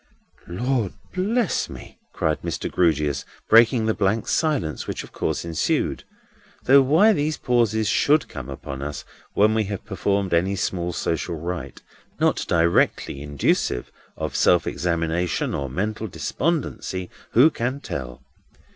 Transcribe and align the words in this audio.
"Lord 0.47 0.93
bless 1.13 1.69
me," 1.69 1.99
cried 2.11 2.41
Mr. 2.41 2.71
Grewgious, 2.71 3.23
breaking 3.47 3.85
the 3.85 3.93
blank 3.93 4.27
silence 4.27 4.87
which 4.87 5.03
of 5.03 5.11
course 5.11 5.45
ensued: 5.45 6.05
though 6.63 6.81
why 6.81 7.13
these 7.13 7.37
pauses 7.37 7.87
should 7.87 8.27
come 8.27 8.49
upon 8.49 8.81
us 8.81 9.05
when 9.33 9.53
we 9.53 9.65
have 9.65 9.85
performed 9.85 10.33
any 10.33 10.55
small 10.55 10.91
social 10.91 11.35
rite, 11.35 11.83
not 12.19 12.43
directly 12.47 13.21
inducive 13.21 13.91
of 14.17 14.35
self 14.35 14.65
examination 14.65 15.53
or 15.53 15.69
mental 15.69 16.07
despondency, 16.07 17.11
who 17.33 17.51
can 17.51 17.79
tell? 17.79 18.23